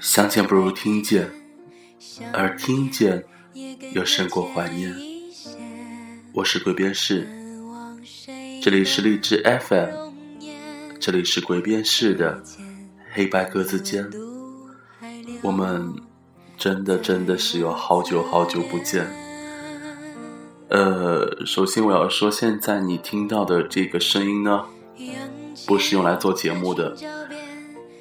[0.00, 1.30] 相见不如听见，
[2.32, 3.24] 而听见
[3.92, 5.09] 又胜过怀念。
[6.32, 7.26] 我是鬼边士，
[8.62, 9.88] 这里是荔枝 FM，
[11.00, 12.42] 这里是鬼边士的
[13.12, 14.08] 黑白格子间。
[15.42, 15.92] 我们
[16.56, 19.06] 真的真的是有好久好久不见。
[20.68, 24.66] 呃，首先我要说，现在你听到的这个声音呢，
[25.66, 26.96] 不是用来做节目的。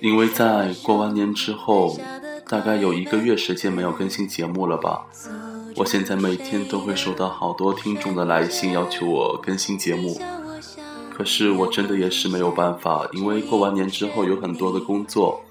[0.01, 1.99] 因为在过完年之后，
[2.47, 5.05] 大概有一个月时间没有更新节目了吧。
[5.79, 10.19] 我现在每天都会收到好多听众的来信，要求我更新节目。
[11.09, 15.41] 可是我真的也是没有办法，因为过完年之后有很多的工作，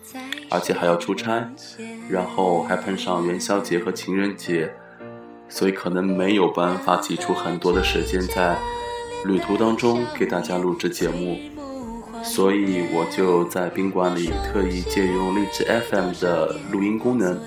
[0.50, 1.50] 而且还要出差，
[2.10, 4.70] 然后还碰上元宵节和情人节，
[5.48, 8.54] 所以可能没有办法挤出很多的时间在
[9.24, 11.38] 旅途当中给大家录制节目。
[12.22, 17.40] 所以我就在宾馆里特意借用荔枝 FM 的录音功能，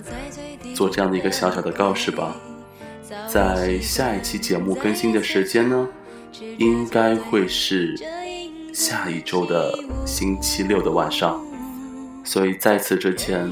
[0.73, 2.35] 做这样的一个小小的告示吧。
[3.31, 5.87] 在下一期节目更新的时间呢，
[6.57, 7.95] 应该会是
[8.73, 9.73] 下一周的
[10.05, 11.41] 星期六的晚上。
[12.25, 13.49] 所以在此之前，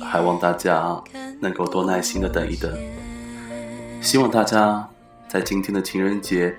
[0.00, 1.02] 还望大家
[1.40, 2.72] 能够多耐心的等一等。
[4.00, 4.88] 希望大家
[5.28, 6.54] 在今天的情人节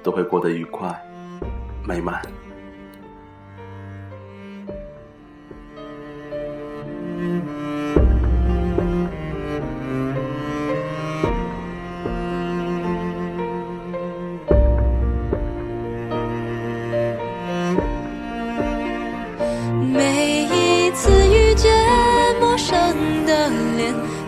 [0.00, 0.96] 都会过得愉快、
[1.84, 2.22] 美满。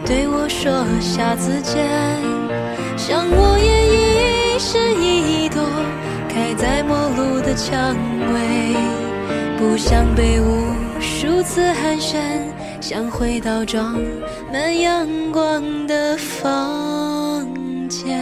[0.06, 1.84] 对我说下次见，
[2.96, 5.60] 像我也已是一朵
[6.28, 7.96] 开在陌路的蔷
[8.32, 8.76] 薇，
[9.58, 12.16] 不想被无数次寒暄，
[12.80, 14.00] 想回到装
[14.52, 17.44] 满阳光的房
[17.88, 18.16] 间。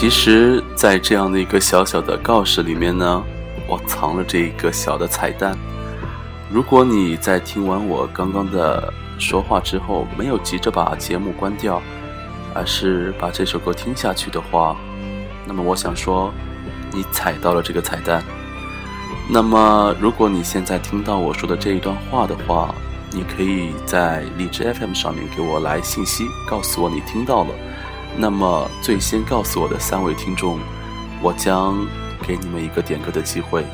[0.00, 3.22] 其实，在这样的一个小小的告示里面呢，
[3.68, 5.54] 我藏了这一个小的彩蛋。
[6.50, 11.82] 如果你在听完我刚刚的说话之后，没有急着把节目关掉，
[12.54, 14.74] 而是把这首歌听下去的话，
[15.44, 16.32] 那么我想说，
[16.94, 18.24] 你踩到了这个彩蛋。
[19.28, 22.74] 那么，如果你现在听到我说的这一段话的话，
[23.12, 27.50] 你可以在荔枝 FM 上面给我来信息，告诉我你听到了。
[28.16, 30.58] 那么，最先告诉我的三位听众，
[31.22, 31.86] 我将
[32.22, 33.64] 给你们一个点歌的机会。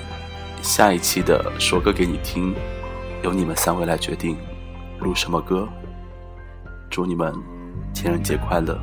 [0.63, 2.55] 下一期的说歌给你听，
[3.23, 4.37] 由你们三位来决定
[5.01, 5.69] 录什么歌。
[6.89, 7.35] 祝你们
[7.93, 8.79] 情人节快乐！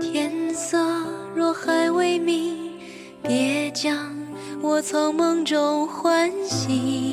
[0.00, 0.78] 天色
[1.34, 2.63] 若还未明，
[3.26, 4.14] 别将
[4.60, 7.03] 我从梦中唤醒，